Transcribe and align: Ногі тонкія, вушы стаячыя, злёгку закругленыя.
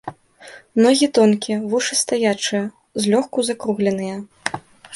Ногі 0.85 1.09
тонкія, 1.17 1.57
вушы 1.73 1.93
стаячыя, 2.03 2.63
злёгку 3.05 3.47
закругленыя. 3.51 4.17